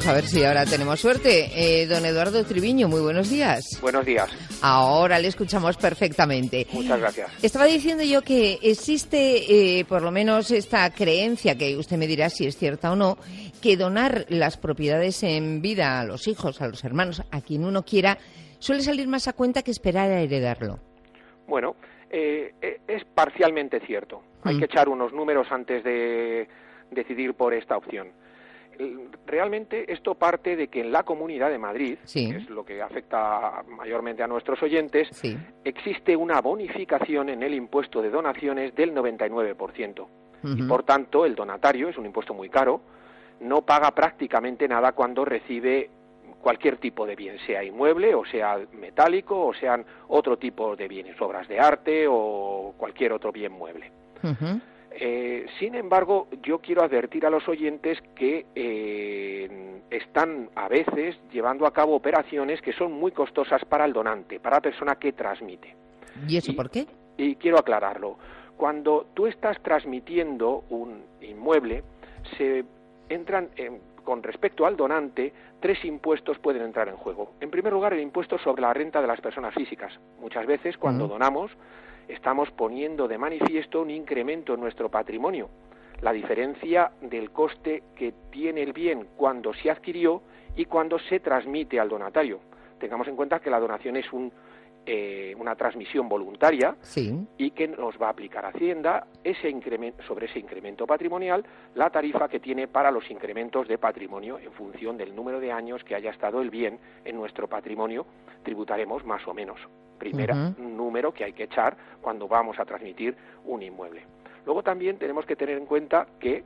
vamos 0.00 0.12
a 0.12 0.14
ver 0.14 0.24
si 0.24 0.42
ahora 0.44 0.64
tenemos 0.64 0.98
suerte. 0.98 1.50
Eh, 1.54 1.86
don 1.86 2.06
Eduardo 2.06 2.42
Triviño, 2.44 2.88
muy 2.88 3.02
buenos 3.02 3.28
días. 3.28 3.78
Buenos 3.82 4.06
días. 4.06 4.30
Ahora 4.62 5.18
le 5.18 5.28
escuchamos 5.28 5.76
perfectamente. 5.76 6.66
Muchas 6.72 6.98
gracias. 7.00 7.44
Estaba 7.44 7.66
diciendo 7.66 8.02
yo 8.02 8.22
que 8.22 8.58
existe, 8.62 9.78
eh, 9.78 9.84
por 9.84 10.00
lo 10.00 10.10
menos, 10.10 10.52
esta 10.52 10.88
creencia, 10.90 11.58
que 11.58 11.76
usted 11.76 11.98
me 11.98 12.06
dirá 12.06 12.30
si 12.30 12.46
es 12.46 12.56
cierta 12.56 12.90
o 12.92 12.96
no, 12.96 13.18
que 13.60 13.76
donar 13.76 14.24
las 14.30 14.56
propiedades 14.56 15.22
en 15.22 15.60
vida 15.60 16.00
a 16.00 16.04
los 16.06 16.26
hijos, 16.28 16.62
a 16.62 16.68
los 16.68 16.82
hermanos, 16.82 17.22
a 17.30 17.42
quien 17.42 17.64
uno 17.66 17.82
quiera, 17.84 18.16
suele 18.58 18.80
salir 18.80 19.06
más 19.06 19.28
a 19.28 19.34
cuenta 19.34 19.62
que 19.62 19.70
esperar 19.70 20.10
a 20.10 20.20
heredarlo. 20.22 20.78
Bueno, 21.46 21.76
eh, 22.10 22.54
es 22.88 23.04
parcialmente 23.14 23.80
cierto. 23.80 24.22
Hay 24.44 24.54
Mm. 24.54 24.58
que 24.60 24.64
echar 24.64 24.88
unos 24.88 25.12
números 25.12 25.46
antes 25.50 25.84
de 25.84 26.48
decidir 26.90 27.34
por 27.34 27.52
esta 27.52 27.76
opción. 27.76 28.08
Realmente 29.26 29.92
esto 29.92 30.14
parte 30.14 30.56
de 30.56 30.68
que 30.68 30.80
en 30.80 30.92
la 30.92 31.02
Comunidad 31.02 31.50
de 31.50 31.58
Madrid, 31.58 31.98
Sí. 32.04 32.30
que 32.30 32.36
es 32.38 32.50
lo 32.50 32.64
que 32.64 32.82
afecta 32.82 33.62
mayormente 33.68 34.22
a 34.22 34.26
nuestros 34.26 34.62
oyentes, 34.62 35.08
Sí. 35.12 35.36
existe 35.64 36.16
una 36.16 36.40
bonificación 36.40 37.28
en 37.28 37.42
el 37.42 37.54
impuesto 37.54 38.02
de 38.02 38.10
donaciones 38.10 38.74
del 38.74 38.92
99%. 38.94 40.08
Y 40.42 40.62
por 40.62 40.84
tanto, 40.84 41.26
el 41.26 41.34
donatario, 41.34 41.88
es 41.90 41.98
un 41.98 42.06
impuesto 42.06 42.32
muy 42.32 42.48
caro, 42.48 42.80
no 43.40 43.62
paga 43.62 43.90
prácticamente 43.90 44.66
nada 44.66 44.92
cuando 44.92 45.24
recibe 45.24 45.90
cualquier 46.40 46.78
tipo 46.78 47.04
de 47.06 47.14
bien, 47.16 47.38
sea 47.46 47.62
inmueble 47.62 48.14
o 48.14 48.24
sea 48.24 48.58
metálico 48.72 49.46
o 49.46 49.52
sean 49.52 49.84
otro 50.08 50.38
tipo 50.38 50.74
de 50.74 50.88
bienes, 50.88 51.20
obras 51.20 51.46
de 51.48 51.60
arte 51.60 52.06
o 52.08 52.74
cualquier 52.78 53.12
otro 53.12 53.30
bien 53.30 53.52
mueble. 53.52 53.92
Eh, 54.92 55.46
sin 55.58 55.74
embargo, 55.74 56.26
yo 56.42 56.58
quiero 56.58 56.82
advertir 56.82 57.24
a 57.24 57.30
los 57.30 57.48
oyentes 57.48 57.98
que 58.14 58.46
eh, 58.54 59.80
están 59.90 60.50
a 60.56 60.68
veces 60.68 61.16
llevando 61.32 61.66
a 61.66 61.72
cabo 61.72 61.94
operaciones 61.94 62.60
que 62.60 62.72
son 62.72 62.92
muy 62.92 63.12
costosas 63.12 63.64
para 63.64 63.84
el 63.84 63.92
donante, 63.92 64.40
para 64.40 64.56
la 64.56 64.60
persona 64.62 64.96
que 64.96 65.12
transmite. 65.12 65.74
¿Y 66.28 66.36
eso 66.36 66.50
Y- 66.52 66.54
por 66.54 66.70
qué? 66.70 66.86
Y 67.16 67.36
quiero 67.36 67.58
aclararlo. 67.58 68.16
Cuando 68.56 69.06
tú 69.14 69.26
estás 69.26 69.60
transmitiendo 69.62 70.64
un 70.70 71.02
inmueble, 71.20 71.82
se 72.36 72.64
entran, 73.08 73.48
en- 73.56 73.80
con 74.04 74.22
respecto 74.22 74.66
al 74.66 74.76
donante, 74.76 75.32
tres 75.60 75.84
impuestos 75.84 76.38
pueden 76.38 76.62
entrar 76.62 76.88
en 76.88 76.96
juego. 76.96 77.32
En 77.40 77.50
primer 77.50 77.72
lugar, 77.72 77.92
el 77.92 78.00
impuesto 78.00 78.38
sobre 78.38 78.62
la 78.62 78.72
renta 78.74 79.00
de 79.00 79.06
las 79.06 79.20
personas 79.20 79.54
físicas. 79.54 79.92
Muchas 80.20 80.46
veces, 80.46 80.76
cuando 80.78 81.06
donamos, 81.06 81.50
estamos 82.12 82.50
poniendo 82.50 83.08
de 83.08 83.18
manifiesto 83.18 83.82
un 83.82 83.90
incremento 83.90 84.54
en 84.54 84.60
nuestro 84.60 84.90
patrimonio. 84.90 85.48
La 86.02 86.12
diferencia 86.12 86.92
del 87.00 87.30
coste 87.30 87.82
que 87.94 88.12
tiene 88.30 88.62
el 88.62 88.72
bien 88.72 89.06
cuando 89.16 89.52
se 89.52 89.70
adquirió 89.70 90.22
y 90.56 90.64
cuando 90.64 90.98
se 90.98 91.20
transmite 91.20 91.78
al 91.78 91.88
donatario. 91.88 92.40
Tengamos 92.78 93.06
en 93.08 93.16
cuenta 93.16 93.40
que 93.40 93.50
la 93.50 93.60
donación 93.60 93.96
es 93.96 94.10
un, 94.12 94.32
eh, 94.86 95.34
una 95.38 95.54
transmisión 95.56 96.08
voluntaria 96.08 96.74
Sí. 96.80 97.14
y 97.36 97.50
que 97.50 97.68
nos 97.68 98.00
va 98.00 98.06
a 98.06 98.10
aplicar 98.10 98.46
Hacienda 98.46 99.06
ese 99.22 99.50
incremento, 99.50 100.02
sobre 100.04 100.26
ese 100.26 100.38
incremento 100.38 100.86
patrimonial 100.86 101.44
la 101.74 101.90
tarifa 101.90 102.28
que 102.28 102.40
tiene 102.40 102.66
para 102.66 102.90
los 102.90 103.10
incrementos 103.10 103.68
de 103.68 103.76
patrimonio 103.76 104.38
en 104.38 104.50
función 104.52 104.96
del 104.96 105.14
número 105.14 105.38
de 105.38 105.52
años 105.52 105.84
que 105.84 105.94
haya 105.94 106.10
estado 106.10 106.40
el 106.40 106.48
bien 106.48 106.78
en 107.04 107.14
nuestro 107.16 107.46
patrimonio 107.46 108.06
tributaremos 108.42 109.04
más 109.04 109.26
o 109.28 109.34
menos 109.34 109.60
primer 110.00 110.34
número 110.58 111.14
que 111.14 111.22
hay 111.22 111.32
que 111.32 111.44
echar 111.44 111.76
cuando 112.00 112.26
vamos 112.26 112.58
a 112.58 112.64
transmitir 112.64 113.14
un 113.44 113.62
inmueble 113.62 114.02
luego 114.44 114.64
también 114.64 114.98
tenemos 114.98 115.24
que 115.26 115.36
tener 115.36 115.56
en 115.56 115.66
cuenta 115.66 116.06
que 116.18 116.42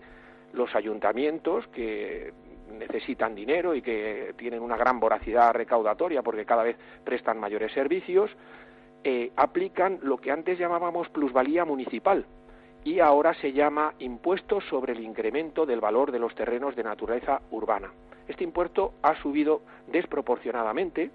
los 0.52 0.74
ayuntamientos 0.74 1.66
que 1.68 2.32
necesitan 2.78 3.34
dinero 3.34 3.74
y 3.74 3.82
que 3.82 4.34
tienen 4.36 4.62
una 4.62 4.76
gran 4.76 5.00
voracidad 5.00 5.52
recaudatoria 5.52 6.22
porque 6.22 6.44
cada 6.44 6.62
vez 6.62 6.76
prestan 7.04 7.38
mayores 7.38 7.72
servicios, 7.72 8.30
eh, 9.02 9.32
aplican 9.36 9.98
lo 10.02 10.18
que 10.18 10.30
antes 10.30 10.58
llamábamos 10.58 11.08
plusvalía 11.10 11.64
municipal 11.64 12.24
y 12.84 13.00
ahora 13.00 13.34
se 13.34 13.52
llama 13.52 13.94
impuesto 13.98 14.60
sobre 14.60 14.92
el 14.92 15.00
incremento 15.00 15.66
del 15.66 15.80
valor 15.80 16.12
de 16.12 16.18
los 16.18 16.34
terrenos 16.34 16.76
de 16.76 16.84
naturaleza 16.84 17.40
urbana. 17.50 17.92
Este 18.28 18.44
impuesto 18.44 18.94
ha 19.02 19.14
subido 19.20 19.62
desproporcionadamente 19.88 21.10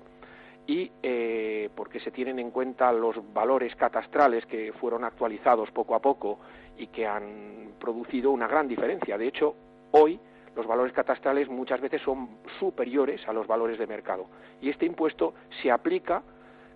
y 0.70 0.92
eh, 1.02 1.68
porque 1.74 2.00
se 2.00 2.12
tienen 2.12 2.38
en 2.38 2.52
cuenta 2.52 2.94
los 2.94 3.16
valores 3.34 3.76
catastrales 3.76 4.46
que 4.46 4.72
fueron 4.74 5.04
actualizados 5.04 5.72
poco 5.72 5.96
a 5.96 6.00
poco 6.00 6.38
y 6.78 6.86
que 6.88 7.08
han 7.08 7.72
producido 7.80 8.30
una 8.30 8.48
gran 8.48 8.68
diferencia. 8.68 9.18
De 9.18 9.28
hecho, 9.28 9.56
hoy 9.90 10.20
los 10.56 10.68
valores 10.68 10.94
catastrales 10.94 11.50
muchas 11.50 11.82
veces 11.82 12.04
son 12.04 12.38
superiores 12.60 13.28
a 13.28 13.34
los 13.34 13.48
valores 13.48 13.80
de 13.80 13.88
mercado 13.88 14.28
y 14.62 14.70
este 14.70 14.86
impuesto 14.86 15.34
se 15.60 15.72
aplica 15.72 16.22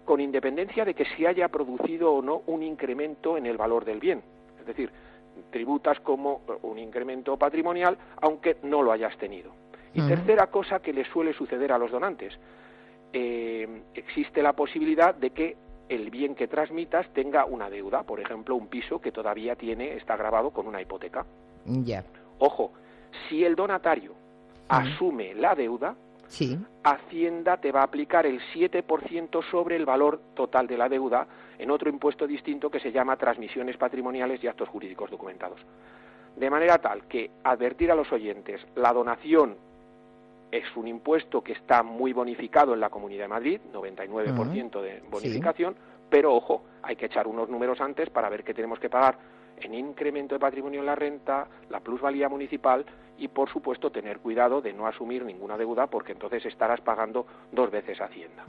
con 0.05 0.19
independencia 0.19 0.85
de 0.85 0.95
que 0.95 1.05
se 1.15 1.27
haya 1.27 1.47
producido 1.49 2.13
o 2.13 2.23
no 2.23 2.41
un 2.47 2.63
incremento 2.63 3.37
en 3.37 3.45
el 3.45 3.57
valor 3.57 3.85
del 3.85 3.99
bien. 3.99 4.23
Es 4.59 4.65
decir, 4.65 4.91
tributas 5.51 5.99
como 5.99 6.41
un 6.63 6.79
incremento 6.79 7.37
patrimonial 7.37 7.95
aunque 8.23 8.57
no 8.63 8.81
lo 8.81 8.91
hayas 8.91 9.15
tenido. 9.19 9.51
Y 9.93 10.01
tercera 10.07 10.47
cosa 10.47 10.79
que 10.79 10.93
le 10.93 11.05
suele 11.05 11.33
suceder 11.33 11.71
a 11.71 11.77
los 11.77 11.91
donantes, 11.91 12.35
eh, 13.13 13.83
existe 13.93 14.41
la 14.41 14.53
posibilidad 14.53 15.15
de 15.15 15.29
que 15.29 15.55
el 15.89 16.09
bien 16.09 16.35
que 16.35 16.47
transmitas 16.47 17.07
tenga 17.13 17.45
una 17.45 17.69
deuda, 17.69 18.03
por 18.03 18.19
ejemplo, 18.19 18.55
un 18.55 18.67
piso 18.67 18.99
que 18.99 19.11
todavía 19.11 19.55
tiene 19.55 19.93
está 19.95 20.17
grabado 20.17 20.49
con 20.51 20.67
una 20.67 20.81
hipoteca. 20.81 21.25
Ya. 21.65 22.03
Ojo, 22.39 22.71
si 23.29 23.45
el 23.45 23.55
donatario 23.55 24.13
asume 24.67 25.35
la 25.35 25.55
deuda, 25.55 25.95
Sí. 26.27 26.57
Hacienda 26.83 27.57
te 27.57 27.71
va 27.71 27.81
a 27.81 27.83
aplicar 27.83 28.25
el 28.25 28.41
7% 28.55 29.43
sobre 29.51 29.75
el 29.75 29.85
valor 29.85 30.19
total 30.33 30.65
de 30.65 30.77
la 30.77 30.89
deuda 30.89 31.27
en 31.59 31.69
otro 31.69 31.91
impuesto 31.91 32.25
distinto 32.25 32.71
que 32.71 32.79
se 32.79 32.91
llama 32.91 33.17
transmisiones 33.17 33.77
patrimoniales 33.77 34.43
y 34.43 34.47
actos 34.47 34.67
jurídicos 34.69 35.11
documentados. 35.11 35.59
De 36.35 36.49
manera 36.49 36.79
tal 36.79 37.03
que 37.03 37.29
advertir 37.43 37.91
a 37.91 37.95
los 37.95 38.11
oyentes, 38.11 38.65
la 38.75 38.91
donación 38.91 39.57
es 40.53 40.65
un 40.75 40.87
impuesto 40.87 41.41
que 41.41 41.53
está 41.53 41.81
muy 41.81 42.13
bonificado 42.13 42.75
en 42.75 42.79
la 42.79 42.91
Comunidad 42.91 43.23
de 43.23 43.27
Madrid, 43.27 43.59
99% 43.73 44.81
de 44.81 45.01
bonificación, 45.09 45.75
pero 46.11 46.35
ojo, 46.35 46.61
hay 46.83 46.95
que 46.95 47.07
echar 47.07 47.25
unos 47.27 47.49
números 47.49 47.81
antes 47.81 48.11
para 48.11 48.29
ver 48.29 48.43
qué 48.43 48.53
tenemos 48.53 48.79
que 48.79 48.87
pagar 48.87 49.17
en 49.59 49.73
incremento 49.73 50.35
de 50.35 50.39
patrimonio 50.39 50.81
en 50.81 50.85
la 50.85 50.93
renta, 50.93 51.47
la 51.71 51.79
plusvalía 51.79 52.29
municipal 52.29 52.85
y, 53.17 53.29
por 53.29 53.51
supuesto, 53.51 53.89
tener 53.89 54.19
cuidado 54.19 54.61
de 54.61 54.73
no 54.73 54.85
asumir 54.85 55.25
ninguna 55.25 55.57
deuda 55.57 55.87
porque 55.87 56.11
entonces 56.11 56.45
estarás 56.45 56.81
pagando 56.81 57.25
dos 57.51 57.71
veces 57.71 57.97
Hacienda. 57.99 58.45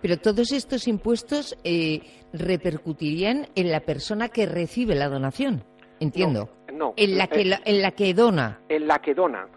Pero 0.00 0.18
todos 0.18 0.52
estos 0.52 0.86
impuestos 0.86 1.58
eh, 1.64 2.02
repercutirían 2.32 3.48
en 3.56 3.72
la 3.72 3.80
persona 3.80 4.28
que 4.28 4.46
recibe 4.46 4.94
la 4.94 5.08
donación. 5.08 5.64
Entiendo. 5.98 6.50
No, 6.72 6.92
En 6.96 7.16
la 7.16 7.26
que, 7.26 7.40
eh, 7.40 7.58
en 7.64 7.82
la 7.82 7.90
que 7.92 8.14
dona. 8.14 8.60
en 8.68 8.86
la 8.86 8.98
que 8.98 9.14
dona. 9.14 9.48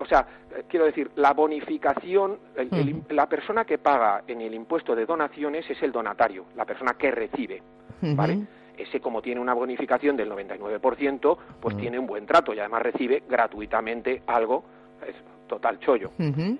O 0.00 0.06
sea, 0.06 0.26
eh, 0.54 0.64
quiero 0.68 0.84
decir, 0.86 1.10
la 1.16 1.32
bonificación, 1.32 2.38
el- 2.56 2.68
el- 2.74 3.02
la 3.16 3.28
persona 3.28 3.64
que 3.64 3.78
paga 3.78 4.22
en 4.26 4.40
el 4.40 4.52
impuesto 4.54 4.94
de 4.96 5.06
donaciones 5.06 5.68
es 5.70 5.80
el 5.82 5.92
donatario, 5.92 6.46
la 6.56 6.64
persona 6.64 6.94
que 6.94 7.10
recibe, 7.10 7.62
¿vale? 8.02 8.38
Ese 8.76 9.00
como 9.00 9.22
tiene 9.22 9.40
una 9.40 9.54
bonificación 9.54 10.16
del 10.16 10.28
99%, 10.28 11.38
pues 11.60 11.74
Ujú. 11.74 11.80
tiene 11.80 11.98
un 11.98 12.06
buen 12.06 12.26
trato 12.26 12.52
y 12.52 12.58
además 12.58 12.82
recibe 12.82 13.22
gratuitamente 13.28 14.22
algo, 14.26 14.64
es 15.06 15.14
total 15.46 15.78
chollo. 15.78 16.10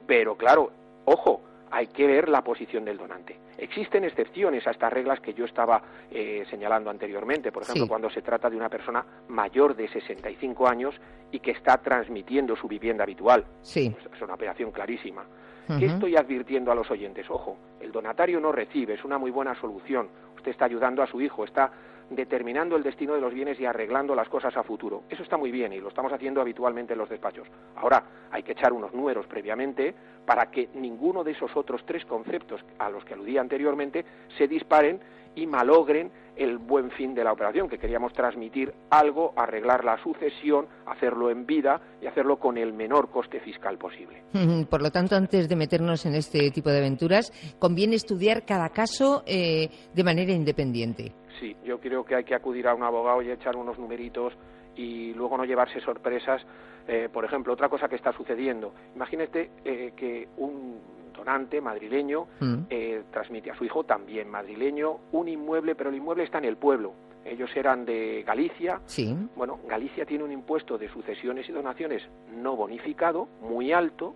Pero 0.07 0.37
claro, 0.37 0.71
ojo, 1.05 1.43
hay 1.71 1.89
que 1.89 2.07
ver 2.07 2.29
la 2.29 2.43
posición 2.43 2.85
del 2.85 2.97
donante. 2.99 3.37
Existen 3.59 4.05
excepciones 4.05 4.67
a 4.67 4.71
estas 4.71 4.93
reglas 4.93 5.21
que 5.21 5.35
yo 5.35 5.45
estaba 5.45 5.83
eh, 6.11 6.45
señalando 6.51 6.91
anteriormente. 6.91 7.51
Por 7.51 7.63
ejemplo, 7.63 7.85
Sí. 7.85 7.89
cuando 7.89 8.11
se 8.11 8.23
trata 8.23 8.49
de 8.51 8.57
una 8.57 8.69
persona 8.69 9.05
mayor 9.29 9.75
de 9.75 9.89
65 9.89 10.69
años 10.69 10.95
y 11.33 11.41
que 11.41 11.51
está 11.53 11.79
transmitiendo 11.79 12.55
su 12.57 12.69
vivienda 12.69 13.05
habitual. 13.05 13.45
Sí. 13.63 13.91
Pues 13.91 14.15
es 14.15 14.23
una 14.23 14.35
operación 14.35 14.71
clarísima. 14.71 15.25
Ujú. 15.69 15.79
¿Qué 15.81 15.87
estoy 15.87 16.17
advirtiendo 16.17 16.71
a 16.71 16.75
los 16.75 16.91
oyentes? 16.91 17.29
Ojo, 17.29 17.57
el 17.81 17.91
donatario 17.91 18.39
no 18.41 18.53
recibe, 18.53 18.95
es 18.95 19.05
una 19.05 19.19
muy 19.19 19.31
buena 19.33 19.55
solución. 19.61 20.09
Usted 20.37 20.53
está 20.53 20.67
ayudando 20.67 21.03
a 21.03 21.07
su 21.09 21.21
hijo, 21.21 21.45
está 21.45 21.73
determinando 22.11 22.77
el 22.77 22.83
destino 22.83 23.15
de 23.15 23.21
los 23.21 23.35
bienes 23.35 23.59
y 23.59 23.65
arreglando 23.65 24.15
las 24.15 24.29
cosas 24.29 24.57
a 24.57 24.63
futuro. 24.63 25.03
Eso 25.09 25.23
está 25.23 25.37
muy 25.37 25.51
bien 25.51 25.73
y 25.73 25.81
lo 25.81 25.89
estamos 25.89 26.13
haciendo 26.13 26.41
habitualmente 26.41 26.93
en 26.93 26.99
los 26.99 27.09
despachos. 27.09 27.49
Ahora, 27.77 28.03
hay 28.31 28.43
que 28.43 28.53
echar 28.53 28.73
unos 28.73 28.93
números 28.93 29.27
previamente 29.27 29.95
para 30.25 30.51
que 30.51 30.69
ninguno 30.75 31.25
de 31.25 31.33
esos 31.33 31.55
otros 31.57 31.85
tres 31.85 32.05
conceptos 32.05 32.61
a 32.79 32.91
los 32.91 33.05
que 33.05 33.15
aludía 33.15 33.41
anteriormente 33.41 34.05
se 34.37 34.47
disparen 34.47 35.01
y 35.37 35.47
malogren 35.47 36.11
el 36.37 36.59
buen 36.59 36.91
fin 36.91 37.15
de 37.15 37.25
la 37.25 37.33
operación, 37.33 37.69
que 37.69 37.79
queríamos 37.79 38.13
transmitir 38.13 38.73
algo, 38.91 39.33
arreglar 39.37 39.85
la 39.85 40.03
sucesión, 40.03 40.67
hacerlo 40.87 41.31
en 41.31 41.47
vida 41.47 41.81
y 42.01 42.07
hacerlo 42.07 42.39
con 42.39 42.59
el 42.59 42.73
menor 42.73 43.11
coste 43.11 43.41
fiscal 43.41 43.79
posible. 43.79 44.23
Por 44.69 44.83
lo 44.83 44.91
tanto, 44.91 45.17
antes 45.17 45.49
de 45.49 45.57
meternos 45.57 46.05
en 46.05 46.15
este 46.15 46.51
tipo 46.51 46.71
de 46.71 46.79
aventuras, 46.79 47.33
conviene 47.59 47.97
estudiar 47.97 48.45
cada 48.45 48.69
caso 48.71 49.23
eh, 49.27 49.71
de 49.95 50.05
manera 50.05 50.33
independiente. 50.33 51.13
Sí, 51.41 51.57
yo 51.65 51.81
creo 51.81 52.05
que 52.05 52.15
hay 52.15 52.25
que 52.25 52.35
acudir 52.35 52.69
a 52.69 52.75
un 52.75 52.83
abogado 52.83 53.23
y 53.23 53.31
echar 53.31 53.57
unos 53.57 53.79
numeritos 53.79 54.33
y 54.75 55.13
luego 55.15 55.37
no 55.37 55.45
llevarse 55.45 55.81
sorpresas. 55.81 56.43
Eh, 56.89 57.09
por 57.13 57.25
ejemplo, 57.25 57.53
otra 57.53 57.69
cosa 57.69 57.89
que 57.89 57.97
está 57.97 58.13
sucediendo, 58.13 58.73
imagínate 58.95 59.51
eh, 59.65 59.93
que 59.97 60.29
un 60.37 60.79
donante 61.17 61.61
madrileño 61.61 62.27
mm. 62.39 62.55
eh, 62.71 63.03
transmite 63.11 63.51
a 63.51 63.57
su 63.57 63.65
hijo 63.65 63.85
también 63.85 64.29
madrileño 64.29 64.99
un 65.13 65.29
inmueble, 65.29 65.75
pero 65.75 65.91
el 65.91 65.97
inmueble 65.97 66.25
está 66.25 66.39
en 66.39 66.45
el 66.45 66.57
pueblo. 66.57 66.93
Ellos 67.25 67.51
eran 67.57 67.85
de 67.85 68.23
Galicia. 68.25 68.81
Sí. 68.87 69.17
Bueno, 69.35 69.59
Galicia 69.67 70.05
tiene 70.07 70.23
un 70.23 70.31
impuesto 70.31 70.79
de 70.79 70.89
sucesiones 70.89 71.49
y 71.49 71.53
donaciones 71.53 72.03
no 72.31 72.55
bonificado, 72.55 73.27
muy 73.41 73.73
alto, 73.73 74.15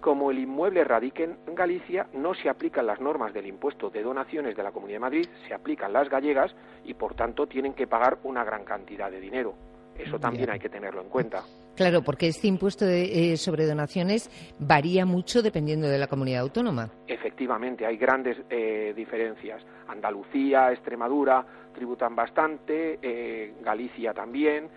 como 0.00 0.30
el 0.30 0.38
inmueble 0.38 0.84
radique 0.84 1.24
en 1.24 1.54
Galicia, 1.54 2.06
no 2.12 2.34
se 2.34 2.48
aplican 2.48 2.86
las 2.86 3.00
normas 3.00 3.32
del 3.32 3.46
impuesto 3.46 3.90
de 3.90 4.02
donaciones 4.02 4.56
de 4.56 4.62
la 4.62 4.72
Comunidad 4.72 4.96
de 4.96 5.00
Madrid, 5.00 5.28
se 5.48 5.54
aplican 5.54 5.92
las 5.92 6.08
gallegas 6.08 6.54
y, 6.84 6.94
por 6.94 7.14
tanto, 7.14 7.46
tienen 7.46 7.74
que 7.74 7.86
pagar 7.86 8.18
una 8.22 8.44
gran 8.44 8.64
cantidad 8.64 9.10
de 9.10 9.20
dinero. 9.20 9.54
Eso 9.98 10.18
también 10.18 10.50
hay 10.50 10.58
que 10.58 10.68
tenerlo 10.68 11.00
en 11.00 11.08
cuenta. 11.08 11.42
Claro, 11.74 12.02
porque 12.02 12.28
este 12.28 12.46
impuesto 12.48 12.86
eh, 12.86 13.36
sobre 13.36 13.66
donaciones 13.66 14.30
varía 14.58 15.04
mucho 15.04 15.42
dependiendo 15.42 15.88
de 15.88 15.98
la 15.98 16.06
comunidad 16.06 16.42
autónoma. 16.42 16.90
Efectivamente, 17.06 17.86
hay 17.86 17.96
grandes 17.96 18.36
eh, 18.50 18.92
diferencias. 18.94 19.62
Andalucía, 19.88 20.70
Extremadura 20.72 21.44
tributan 21.74 22.14
bastante, 22.14 22.98
eh, 23.02 23.54
Galicia 23.62 24.14
también 24.14 24.68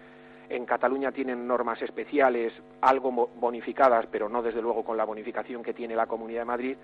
en 0.50 0.66
Cataluña 0.66 1.12
tienen 1.12 1.48
normas 1.48 1.82
especiales, 1.82 2.52
algo 2.82 3.30
bonificadas, 3.36 4.08
pero 4.12 4.28
no 4.28 4.42
desde 4.42 4.62
luego 4.62 4.84
con 4.84 4.98
la 4.98 5.06
bonificación 5.06 5.64
que 5.64 5.74
tiene 5.74 5.96
la 5.96 6.08
Comunidad 6.08 6.42
de 6.42 6.46
Madrid. 6.46 6.78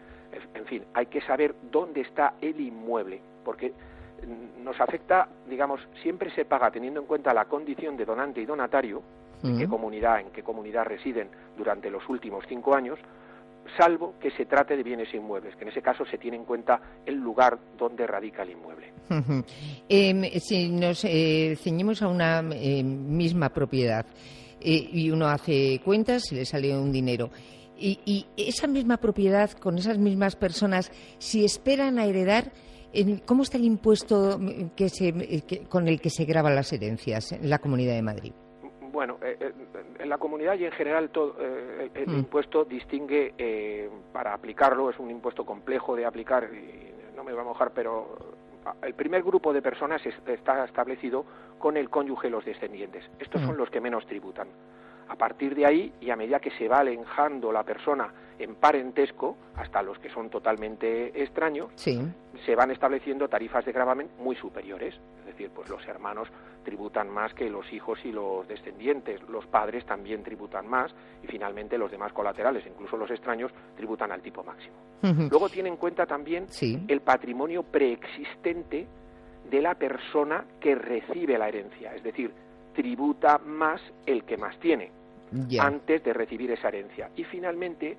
En 0.53 0.65
fin, 0.65 0.83
hay 0.93 1.07
que 1.07 1.21
saber 1.21 1.55
dónde 1.71 2.01
está 2.01 2.35
el 2.41 2.59
inmueble, 2.61 3.19
porque 3.43 3.73
nos 4.63 4.79
afecta, 4.79 5.27
digamos, 5.47 5.81
siempre 6.01 6.31
se 6.31 6.45
paga 6.45 6.71
teniendo 6.71 6.99
en 6.99 7.05
cuenta 7.05 7.33
la 7.33 7.45
condición 7.45 7.97
de 7.97 8.05
donante 8.05 8.41
y 8.41 8.45
donatario, 8.45 9.01
en 9.43 9.59
qué 9.59 9.67
comunidad, 9.67 10.21
en 10.21 10.31
qué 10.31 10.41
comunidad 10.41 10.85
residen 10.85 11.29
durante 11.55 11.91
los 11.91 12.07
últimos 12.09 12.45
cinco 12.47 12.73
años, 12.73 12.97
salvo 13.77 14.15
que 14.19 14.31
se 14.31 14.45
trate 14.45 14.77
de 14.77 14.83
bienes 14.83 15.13
inmuebles, 15.13 15.55
que 15.55 15.63
en 15.63 15.69
ese 15.69 15.81
caso 15.81 16.05
se 16.05 16.17
tiene 16.17 16.37
en 16.37 16.45
cuenta 16.45 16.79
el 17.05 17.15
lugar 17.15 17.59
donde 17.77 18.07
radica 18.07 18.43
el 18.43 18.51
inmueble. 18.51 18.93
Em, 19.89 20.23
si 20.39 20.69
nos 20.69 21.03
eh, 21.05 21.55
ceñimos 21.61 22.01
a 22.01 22.07
una 22.07 22.39
em, 22.39 22.85
misma 22.85 23.49
propiedad 23.49 24.05
eh, 24.59 24.89
y 24.91 25.09
uno 25.11 25.27
hace 25.27 25.79
cuentas 25.83 26.31
y 26.31 26.35
le 26.35 26.45
sale 26.45 26.75
un 26.77 26.91
dinero, 26.91 27.29
y, 27.77 28.25
esa 28.37 28.67
misma 28.67 28.97
propiedad 28.97 29.51
con 29.51 29.77
esas 29.77 29.97
mismas 29.97 30.37
personas, 30.37 30.91
si 31.17 31.43
esperan 31.43 31.99
a 31.99 32.05
heredar, 32.05 32.53
¿cómo 33.25 33.43
está 33.43 33.57
el 33.57 33.65
impuesto 33.65 34.39
que 34.77 34.87
se, 34.87 35.13
con 35.67 35.89
el 35.89 35.99
que 35.99 36.09
se 36.09 36.23
graban 36.23 36.55
las 36.55 36.71
herencias 36.71 37.33
en 37.33 37.49
la 37.49 37.59
Comunidad 37.59 37.95
de 37.95 38.01
Madrid? 38.01 38.31
Bueno, 38.95 39.17
eh, 39.21 39.35
eh, 39.41 39.53
en 39.99 40.07
la 40.07 40.17
comunidad 40.17 40.57
y 40.57 40.63
en 40.63 40.71
general 40.71 41.09
todo, 41.09 41.35
eh, 41.37 41.91
el 41.93 42.07
mm. 42.07 42.19
impuesto 42.19 42.63
distingue 42.63 43.89
para 44.13 44.33
aplicarlo, 44.33 44.89
es 44.89 44.97
un 44.99 45.11
impuesto 45.11 45.45
complejo 45.45 45.97
de 45.97 46.05
aplicar 46.05 46.45
y 46.45 46.93
no 47.13 47.25
me 47.25 47.33
voy 47.33 47.41
a 47.41 47.43
mojar, 47.43 47.71
pero 47.75 48.17
el 48.81 48.93
primer 48.93 49.21
grupo 49.21 49.51
de 49.51 49.61
personas 49.61 50.01
está 50.05 50.63
establecido 50.63 51.25
con 51.59 51.75
el 51.75 51.89
cónyuge 51.89 52.29
y 52.29 52.31
los 52.31 52.45
descendientes. 52.45 53.03
Estos 53.19 53.41
son 53.41 53.55
mm. 53.55 53.57
los 53.57 53.69
que 53.69 53.81
menos 53.81 54.07
tributan. 54.07 54.47
A 55.09 55.17
partir 55.17 55.55
de 55.55 55.65
ahí, 55.65 55.93
y 55.99 56.09
a 56.09 56.15
medida 56.15 56.39
que 56.39 56.51
se 56.51 56.69
va 56.69 56.79
alejando 56.79 57.51
la 57.51 57.63
persona 57.63 58.13
en 58.39 58.55
parentesco, 58.55 59.35
hasta 59.57 59.83
los 59.83 59.99
que 59.99 60.09
son 60.09 60.29
totalmente 60.29 61.21
extraños, 61.21 61.69
se 61.75 62.55
van 62.55 62.71
estableciendo 62.71 63.27
tarifas 63.27 63.65
de 63.65 63.73
gravamen 63.73 64.09
muy 64.19 64.37
superiores. 64.37 64.95
Es 65.19 65.25
decir, 65.25 65.51
pues 65.53 65.69
los 65.69 65.85
hermanos 65.85 66.29
tributan 66.65 67.09
más 67.09 67.33
que 67.33 67.49
los 67.49 67.71
hijos 67.71 67.97
y 68.03 68.11
los 68.11 68.45
descendientes, 68.47 69.21
los 69.29 69.45
padres 69.45 69.85
también 69.85 70.23
tributan 70.23 70.67
más 70.67 70.93
y 71.23 71.27
finalmente 71.27 71.77
los 71.77 71.89
demás 71.89 72.11
colaterales, 72.11 72.65
incluso 72.67 72.97
los 72.97 73.09
extraños, 73.09 73.51
tributan 73.77 74.11
al 74.11 74.21
tipo 74.21 74.43
máximo. 74.43 74.75
Luego 75.29 75.47
tiene 75.49 75.69
en 75.69 75.77
cuenta 75.77 76.05
también 76.05 76.47
el 76.87 77.01
patrimonio 77.01 77.63
preexistente 77.63 78.87
de 79.49 79.61
la 79.61 79.75
persona 79.75 80.43
que 80.59 80.75
recibe 80.75 81.37
la 81.37 81.47
herencia, 81.47 81.95
es 81.95 82.03
decir, 82.03 82.31
tributa 82.73 83.37
más 83.37 83.79
el 84.05 84.23
que 84.23 84.35
más 84.35 84.59
tiene 84.59 84.91
antes 85.59 86.03
de 86.03 86.13
recibir 86.13 86.51
esa 86.51 86.69
herencia. 86.69 87.09
Y 87.15 87.23
finalmente, 87.23 87.97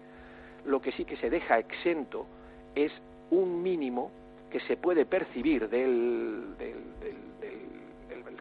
lo 0.64 0.80
que 0.80 0.92
sí 0.92 1.04
que 1.04 1.16
se 1.16 1.30
deja 1.30 1.58
exento 1.58 2.26
es 2.74 2.92
un 3.30 3.62
mínimo 3.62 4.10
que 4.50 4.60
se 4.60 4.76
puede 4.76 5.06
percibir 5.06 5.68
del, 5.68 6.56
del, 6.58 6.76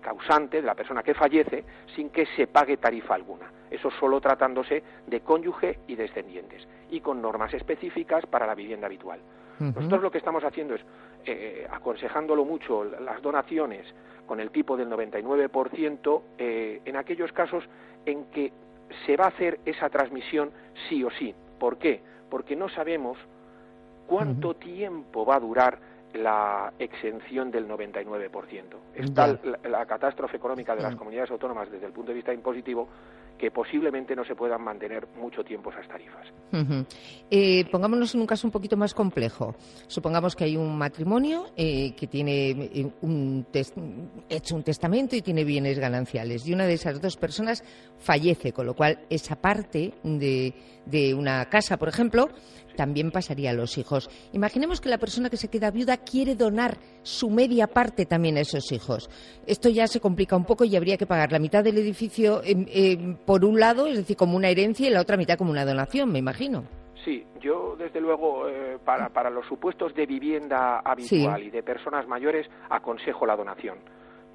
causante, 0.05 0.61
de 0.61 0.67
la 0.67 0.75
persona 0.75 1.01
que 1.01 1.15
fallece, 1.15 1.65
sin 1.95 2.11
que 2.11 2.27
se 2.37 2.45
pague 2.45 2.77
tarifa 2.77 3.15
alguna. 3.15 3.51
Eso 3.71 3.89
solo 3.89 4.21
tratándose 4.21 4.83
de 5.07 5.21
cónyuge 5.21 5.79
y 5.87 5.95
descendientes, 5.95 6.67
y 6.91 6.99
con 6.99 7.23
normas 7.23 7.51
específicas 7.55 8.23
para 8.27 8.45
la 8.45 8.53
vivienda 8.53 8.85
habitual. 8.85 9.19
Nosotros 9.57 10.03
lo 10.03 10.11
que 10.11 10.19
estamos 10.19 10.43
haciendo 10.43 10.75
es, 10.75 10.81
eh, 11.25 11.65
aconsejándolo 11.71 12.45
mucho, 12.45 12.83
las 12.83 13.19
donaciones 13.21 13.85
con 14.27 14.39
el 14.39 14.51
tipo 14.51 14.77
del 14.77 14.89
99%, 14.89 16.21
eh, 16.37 16.81
en 16.85 16.97
aquellos 16.97 17.31
casos 17.31 17.63
en 18.05 18.25
que 18.25 18.51
se 19.05 19.17
va 19.17 19.25
a 19.25 19.29
hacer 19.29 19.59
esa 19.65 19.89
transmisión 19.89 20.51
sí 20.87 21.03
o 21.03 21.09
sí. 21.09 21.33
¿Por 21.57 21.77
qué? 21.77 22.01
Porque 22.29 22.55
no 22.55 22.69
sabemos 22.69 23.17
cuánto 24.07 24.55
tiempo 24.55 25.25
va 25.25 25.37
a 25.37 25.39
durar 25.39 25.79
la 26.15 26.73
exención 26.79 27.51
del 27.51 27.67
99%. 27.67 28.63
Está 28.95 29.27
la, 29.27 29.59
la, 29.69 29.85
catástrofe 29.85 30.37
económica 30.37 30.75
de 30.75 30.81
las 30.81 30.95
comunidades 30.95 31.31
autónomas 31.31 31.69
desde 31.69 31.85
el 31.85 31.93
punto 31.93 32.09
de 32.09 32.15
vista 32.15 32.33
impositivo 32.33 32.87
que 33.37 33.51
posiblemente 33.51 34.15
no 34.15 34.23
se 34.23 34.35
puedan 34.35 34.63
mantener 34.63 35.07
mucho 35.15 35.43
tiempo 35.43 35.69
esas 35.69 35.87
tarifas. 35.87 36.25
Eh, 37.29 37.65
pongámonos 37.69 38.15
en 38.15 38.21
un 38.21 38.27
caso 38.27 38.47
un 38.47 38.51
poquito 38.51 38.77
más 38.77 38.93
complejo. 38.93 39.55
Supongamos 39.87 40.35
que 40.35 40.45
hay 40.45 40.55
un 40.55 40.77
matrimonio 40.77 41.47
eh, 41.57 41.93
que 41.95 42.07
tiene 42.07 42.51
eh, 42.51 42.91
un 43.01 43.45
hecho 44.29 44.55
un 44.55 44.63
testamento 44.63 45.15
y 45.15 45.21
tiene 45.21 45.43
bienes 45.43 45.79
gananciales 45.79 46.47
y 46.47 46.53
una 46.53 46.65
de 46.65 46.73
esas 46.73 47.01
dos 47.01 47.17
personas 47.17 47.63
fallece, 47.97 48.53
con 48.53 48.65
lo 48.65 48.73
cual 48.73 48.99
esa 49.09 49.35
parte 49.35 49.93
de, 50.03 50.53
de 50.85 51.13
una 51.13 51.45
casa, 51.49 51.77
por 51.77 51.89
ejemplo, 51.89 52.29
también 52.75 53.11
pasaría 53.11 53.51
a 53.51 53.53
los 53.53 53.77
hijos. 53.77 54.09
Imaginemos 54.33 54.81
que 54.81 54.89
la 54.89 54.97
persona 54.97 55.29
que 55.29 55.37
se 55.37 55.49
queda 55.49 55.71
viuda 55.71 55.97
quiere 55.97 56.35
donar 56.35 56.77
su 57.01 57.29
media 57.29 57.67
parte 57.67 58.05
también 58.05 58.37
a 58.37 58.41
esos 58.41 58.71
hijos. 58.71 59.09
Esto 59.47 59.69
ya 59.69 59.87
se 59.87 59.99
complica 59.99 60.35
un 60.35 60.45
poco 60.45 60.65
y 60.65 60.75
habría 60.75 60.97
que 60.97 61.07
pagar 61.07 61.31
la 61.31 61.39
mitad 61.39 61.63
del 61.63 61.77
edificio 61.77 62.41
em, 62.43 62.65
em, 62.69 63.15
por 63.25 63.45
un 63.45 63.59
lado, 63.59 63.87
es 63.87 63.97
decir, 63.97 64.15
como 64.15 64.35
una 64.35 64.49
herencia, 64.49 64.87
y 64.87 64.91
la 64.91 65.01
otra 65.01 65.17
mitad 65.17 65.37
como 65.37 65.51
una 65.51 65.65
donación, 65.65 66.11
me 66.11 66.19
imagino. 66.19 66.65
Sí, 67.03 67.23
yo 67.39 67.75
desde 67.77 68.01
luego 68.01 68.49
eh, 68.49 68.77
para, 68.83 69.09
para, 69.09 69.29
los 69.29 69.45
supuestos 69.45 69.93
de 69.93 70.05
vivienda 70.05 70.79
habitual 70.79 71.43
y 71.43 71.51
de 71.51 71.61
personas 71.61 72.07
mayores 72.07 72.47
aconsejo 72.69 73.25
la 73.25 73.35
donación 73.35 73.77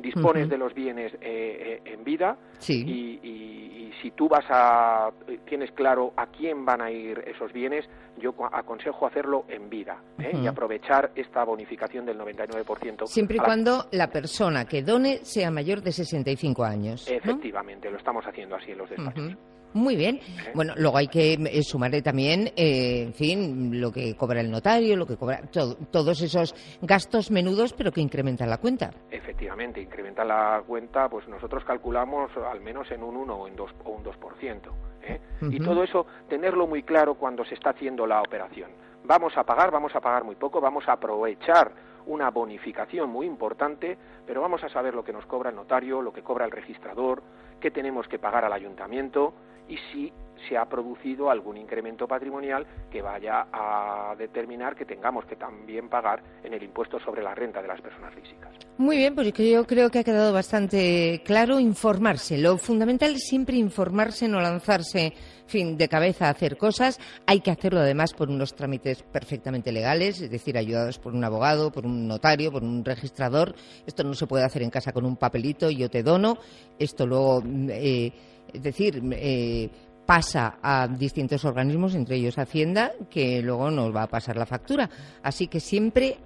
dispones 0.03 0.49
de 0.49 0.59
los 0.59 0.75
bienes 0.75 1.13
eh, 1.15 1.19
eh, 1.23 1.93
en 1.93 2.05
vida 2.05 2.37
y, 2.69 3.91
si 4.01 4.13
tú 4.13 4.31
vas 4.31 4.47
a 4.49 5.11
tienes 5.45 5.71
claro 5.73 6.15
a 6.17 6.27
quién 6.29 6.65
van 6.65 6.81
a 6.81 6.91
ir 6.91 7.23
esos 7.27 7.53
bienes, 7.53 7.85
yo 8.19 8.35
aconsejo 8.51 9.07
hacerlo 9.07 9.45
en 9.47 9.69
vida 9.69 9.99
¿eh? 10.19 10.33
y 10.43 10.47
aprovechar 10.47 11.11
esta 11.15 11.45
bonificación 11.45 12.07
del 12.07 12.19
99%. 12.19 13.07
Siempre 13.07 13.37
y 13.37 13.41
cuando 13.41 13.89
la 13.91 14.09
persona 14.09 14.65
que 14.65 14.83
done 14.83 15.19
sea 15.23 15.51
mayor 15.51 15.83
de 15.83 15.93
65 15.93 16.65
años. 16.65 17.07
Efectivamente, 17.11 17.91
lo 17.91 17.99
estamos 17.99 18.25
haciendo 18.27 18.57
así 18.57 18.71
en 18.71 18.79
los 18.79 18.89
despachos. 18.89 19.37
Muy 19.73 19.95
bien. 19.95 20.21
Bueno, 20.55 20.75
luego 20.77 20.97
hay 20.97 21.07
que 21.07 21.35
eh, 21.35 21.63
sumarle 21.63 22.03
también, 22.03 22.49
eh, 22.57 23.03
en 23.03 23.15
fin, 23.15 23.81
lo 23.81 23.93
que 23.93 24.17
cobra 24.17 24.41
el 24.41 24.51
notario, 24.51 24.97
lo 24.97 25.07
que 25.07 25.17
cobra 25.17 25.43
todos 25.91 26.23
esos 26.23 26.55
gastos 26.83 27.31
menudos, 27.31 27.73
pero 27.73 27.93
que 27.93 28.01
incrementan 28.01 28.51
la 28.51 28.59
cuenta. 28.59 28.91
Efectivamente, 29.11 29.81
incrementa 29.81 30.25
la 30.25 30.63
cuenta, 30.67 31.09
pues 31.09 31.29
nosotros 31.29 31.65
calculamos 31.65 32.31
al 32.37 32.61
menos 32.61 32.91
en 32.91 33.03
un 33.03 33.17
1 33.17 33.35
o, 33.35 33.47
en 33.47 33.55
dos, 33.55 33.71
o 33.85 33.91
un 33.91 34.03
2%. 34.03 34.61
¿eh? 35.03 35.21
Y 35.43 35.61
todo 35.61 35.85
eso, 35.85 36.07
tenerlo 36.29 36.67
muy 36.67 36.83
claro 36.83 37.15
cuando 37.15 37.45
se 37.45 37.55
está 37.55 37.71
haciendo 37.71 38.07
la 38.07 38.21
operación. 38.21 38.71
Vamos 39.05 39.37
a 39.37 39.45
pagar, 39.45 39.71
vamos 39.71 39.95
a 39.95 40.01
pagar 40.01 40.25
muy 40.25 40.35
poco, 40.35 40.61
vamos 40.61 40.89
a 40.89 40.93
aprovechar 40.93 41.73
una 42.07 42.31
bonificación 42.31 43.09
muy 43.09 43.27
importante, 43.27 43.97
pero 44.27 44.41
vamos 44.41 44.65
a 44.65 44.69
saber 44.69 44.95
lo 44.95 45.05
que 45.05 45.13
nos 45.13 45.27
cobra 45.27 45.51
el 45.51 45.57
notario, 45.57 46.03
lo 46.03 46.13
que 46.13 46.23
cobra 46.23 46.45
el 46.45 46.51
registrador, 46.51 47.23
qué 47.61 47.71
tenemos 47.71 48.09
que 48.09 48.19
pagar 48.19 48.45
al 48.45 48.53
ayuntamiento 48.53 49.35
y 49.71 49.79
si 49.93 50.13
se 50.49 50.57
ha 50.57 50.65
producido 50.65 51.31
algún 51.31 51.57
incremento 51.57 52.09
patrimonial 52.09 52.67
que 52.91 53.03
vaya 53.03 53.47
a 53.53 54.15
determinar 54.19 54.75
que 54.75 54.85
tengamos 54.85 55.25
que 55.27 55.37
también 55.37 55.89
pagar 55.89 56.23
en 56.43 56.55
el 56.55 56.63
impuesto 56.63 56.99
sobre 57.01 57.23
la 57.23 57.35
renta 57.35 57.61
de 57.63 57.69
las 57.69 57.81
personas 57.81 58.15
físicas. 58.15 58.51
Muy 58.79 58.97
bien, 58.97 59.15
pues 59.15 59.33
yo 59.35 59.67
creo 59.67 59.91
que 59.91 59.99
ha 59.99 60.05
quedado 60.05 60.33
bastante 60.33 61.23
claro 61.25 61.61
informarse. 61.61 62.39
Lo 62.39 62.57
fundamental 62.57 63.13
es 63.13 63.25
siempre 63.25 63.57
informarse, 63.57 64.29
no 64.29 64.41
lanzarse 64.41 65.13
fin, 65.51 65.77
de 65.77 65.89
cabeza 65.89 66.31
hacer 66.31 66.57
cosas. 66.57 66.99
Hay 67.27 67.41
que 67.41 67.51
hacerlo 67.51 67.81
además 67.81 68.15
por 68.15 68.31
unos 68.31 68.55
trámites 68.55 69.03
perfectamente 69.03 69.73
legales, 69.73 70.21
es 70.21 70.31
decir, 70.31 70.57
ayudados 70.57 70.99
por 70.99 71.15
un 71.15 71.25
abogado, 71.25 71.71
por 71.71 71.85
un 71.85 72.09
notario, 72.09 72.51
por 72.51 72.63
un 72.63 72.85
registrador. 72.85 73.55
Esto 73.87 74.05
no 74.05 74.15
se 74.15 74.27
puede 74.27 74.45
hacer 74.45 74.63
en 74.63 74.71
casa 74.71 74.93
con 74.93 75.05
un 75.05 75.17
papelito, 75.17 75.69
yo 75.71 75.91
te 75.91 76.03
dono. 76.03 76.39
Esto 76.79 77.07
luego, 77.07 77.43
eh, 77.69 78.13
es 78.53 78.63
decir, 78.63 79.03
eh, 79.13 79.69
pasa 80.07 80.59
a 80.63 80.89
distintos 80.89 81.45
organismos, 81.45 81.95
entre 81.95 82.17
ellos 82.17 82.39
Hacienda, 82.39 82.93
que 83.11 83.43
luego 83.43 83.71
nos 83.71 83.95
va 83.95 84.05
a 84.05 84.09
pasar 84.09 84.37
la 84.37 84.47
factura. 84.47 84.89
Así 85.23 85.49
que 85.49 85.61
siempre 85.61 86.17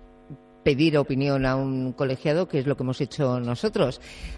pedir 0.65 0.97
opinión 0.99 1.47
a 1.47 1.55
un 1.55 1.93
colegiado, 1.93 2.49
que 2.49 2.59
es 2.59 2.67
lo 2.67 2.77
que 2.77 2.83
hemos 2.83 3.01
hecho 3.01 3.39
nosotros. 3.39 4.01